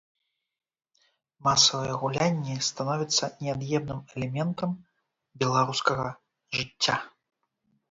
Масавыя 1.47 1.93
гулянні 2.03 2.55
становяцца 2.69 3.29
неад'емным 3.43 4.01
элементам 4.17 4.75
беларускага 5.45 6.09
жыцця. 6.59 7.01